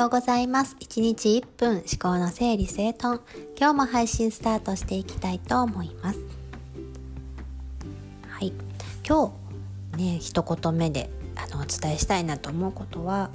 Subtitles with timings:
[0.00, 0.76] ようございます。
[0.80, 3.20] 1日1分思考の整理整頓。
[3.58, 6.18] 今日も配信スタートしていきたいと思います。
[8.26, 8.54] はい。
[9.06, 9.30] 今
[9.92, 13.28] 日ね一言目であのお伝えしたいなと思うことは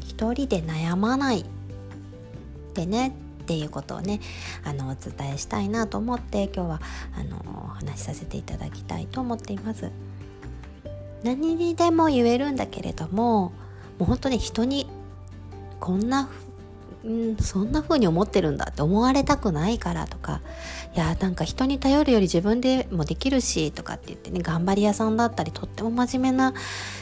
[0.00, 1.44] 一人で悩まない
[2.74, 4.18] でねっていうことをね
[4.64, 6.80] あのお伝えしたいなと思って今日は
[7.16, 9.92] あのお話しさせていただきたいと思っています。
[11.22, 13.52] 何にでも言えるんだけれども
[14.00, 14.88] もう本当に人に
[15.82, 16.52] こんなふ
[17.04, 20.40] うん、そんな風に思ってるんだって思われたくないからとか
[20.94, 26.54] いやなんか人に頼るより自分でもできるしとかって言ってね頑張り屋さんだったりとっても真面目な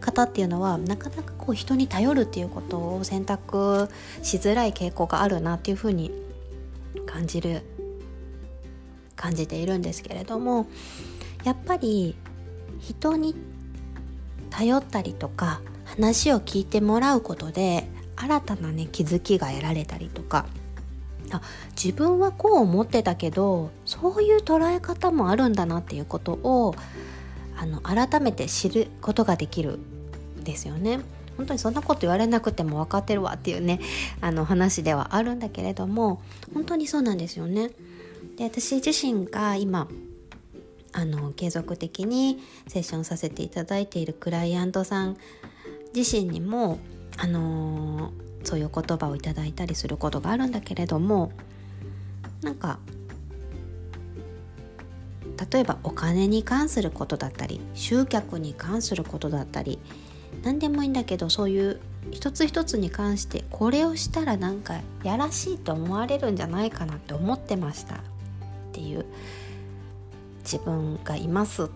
[0.00, 3.90] 方っていうのはなかなかこう人に頼るっていうことを選択
[4.22, 6.10] しづらい傾向があるなっていう風に
[7.04, 7.60] 感じる
[9.14, 10.66] 感じているんですけれども
[11.44, 12.16] やっぱり
[12.80, 13.34] 人に
[14.48, 17.86] 頼ったりとか話を聞いてもらうことで
[18.22, 20.46] 新たなね気づきが得られたりとか
[21.30, 26.74] あ自分はこう思ってたけどそういう捉え方もあるんだなっていうことを
[27.56, 29.78] あの改めて知ることができる
[30.40, 31.00] んですよね。
[31.36, 33.80] 本当にそんなこと言われなくても分かってるわっていうね
[34.20, 36.20] あの話ではあるんだけれども
[36.52, 37.70] 本当にそうなんですよね。
[38.36, 39.88] で私自身が今
[40.92, 45.16] あの継続的にセッションさせていただいているクライアントさん
[45.94, 46.78] 自身にも
[47.16, 47.91] あのー、
[48.52, 51.32] そういう言葉をいただいたりすることがあるんだけれども
[52.42, 52.78] なんか
[55.50, 59.78] 例えばお金に関することだったり集客に関することだったり
[60.42, 61.80] 何でもいいんだけどそういう
[62.10, 67.94] 一つ一つに関してこれをしたらなんかやらしいと思われるんじゃないかなって思ってました。
[67.94, 67.98] っ
[68.72, 69.06] ていう
[70.44, 71.64] 自分がいます。
[71.64, 71.72] って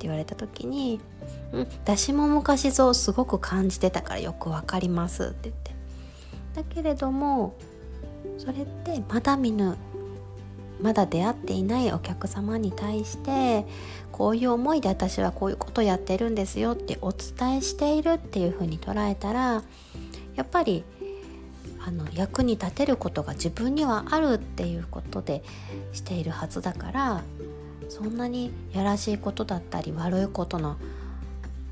[0.00, 1.00] 言われた時に
[1.52, 1.60] 「うん。
[1.60, 5.70] 私も昔そうすごく感じてたからよくわかります」って言って。
[6.54, 7.54] だけれども
[8.38, 9.76] それってまだ見ぬ
[10.82, 13.66] まだ出会っていないお客様に対して
[14.12, 19.62] こういう思いで私はこういうことやってるんですよってお伝えしているっていうふうに捉えたら
[20.34, 20.84] やっぱり
[21.86, 25.42] あの役に立てることが自分にはあるっていうことで
[25.92, 27.22] しているはずだから
[27.88, 30.76] そんなにやらしいことだったり悪いことの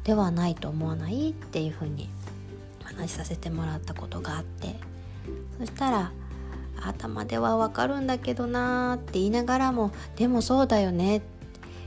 [0.09, 2.09] ではないと思わないっていうふうに
[2.83, 4.75] 話させてもらったことがあって
[5.59, 6.13] そしたら
[6.81, 11.21] 頭ではわかるんだけどなーって言いながらもでもそうだよね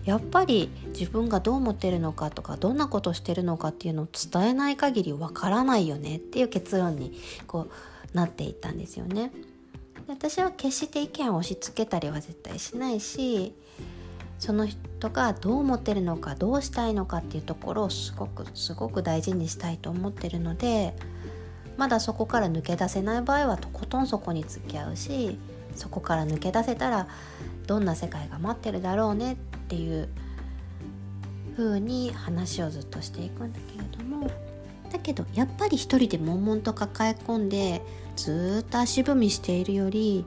[0.06, 7.70] やっぱり自分がどう思ってるのかとかどんなことしてるのかっていうのを伝えない限りわからないよねっていう結論にこ
[8.14, 9.32] うなっていったんですよね。
[10.08, 13.56] 私は決して意見を押し付けたりは絶対しないし
[14.42, 20.96] その人がどう思ってるのかどうしたいのかっていうところをすごくすごく大事にしたいと思ってるので
[21.78, 25.38] まだそこから抜け出せない場合はとことんそこに付き合うし
[25.76, 27.08] そこから抜け出せたら
[27.68, 29.36] どんな世界が待ってるだろうねっ
[29.68, 30.10] ていう
[31.56, 34.28] 風に話をずっとしていくんだけれども
[34.92, 37.84] だけどやっぱり一人で悶々と抱え込んで
[38.16, 40.26] ずっと足踏みしているより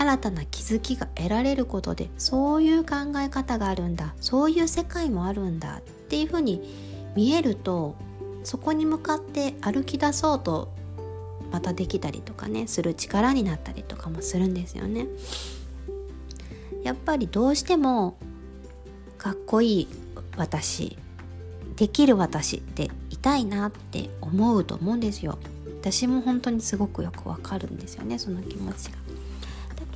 [0.00, 6.62] 新たな気づきが得られることでそういう考え方があるんだそういう世界もあるんだっていう風に
[7.16, 7.96] 見えると
[8.44, 10.72] そこに向かって歩き出そうと
[11.50, 15.08] またできたりとかねする力になったりとかもするんですよね。
[16.84, 18.16] やっぱりどうしても
[19.18, 19.88] かっこいい
[20.36, 20.96] 私
[21.74, 25.38] できる私っていたいなって思うと思うんですよ。
[25.80, 29.07] 私も本当にすごくよくわかるんですよねその気持ちが。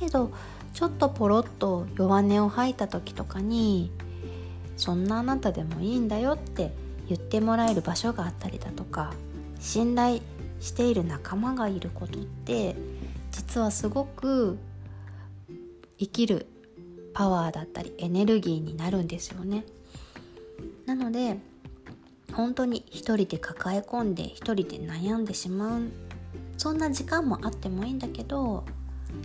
[0.03, 0.31] けど
[0.73, 3.91] ちょっとポロッと弱音を吐いた時とかに
[4.75, 6.73] 「そんなあなたでもいいんだよ」って
[7.07, 9.13] 言ってもらえる場所があったりだとか
[9.59, 10.21] 信頼
[10.59, 12.75] している仲間がいることって
[13.31, 14.57] 実はすごく
[15.99, 16.47] 生きる
[17.13, 19.65] パワーだったりエネルギーになるんですよね。
[20.85, 21.37] なので
[22.33, 25.81] 本当に一人で抱え込んで一人で悩んでしまう
[26.57, 28.63] そんな時間もあってもいいんだけど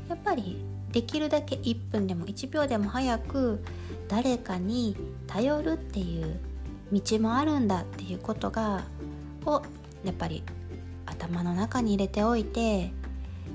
[0.08, 3.62] やっぱりできるだけ1分でも1秒でも早く
[4.08, 4.96] 誰かに
[5.26, 6.40] 頼るっていう
[6.92, 8.84] 道もあるんだっていうことが
[9.44, 9.62] を
[10.04, 10.42] やっぱり
[11.06, 12.90] 頭の中に入れておいて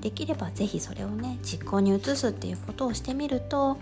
[0.01, 3.77] できれば是非それをね実行に移すっていうことをしてみると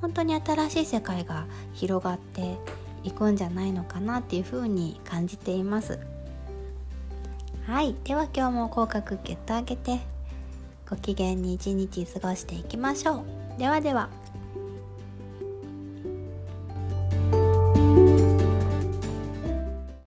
[0.00, 2.56] 本当に新しい世界が広がって
[3.02, 5.98] いくんじゃないのかなっていうふうに感じています。
[7.66, 7.94] はい。
[8.04, 10.13] では今日も口角ギュッと上げて。
[10.88, 13.24] ご機嫌に一日過ごしていきましょ
[13.56, 13.58] う。
[13.58, 14.23] ではでは。